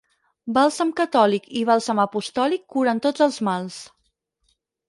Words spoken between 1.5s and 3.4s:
i bàlsam apostòlic curen tots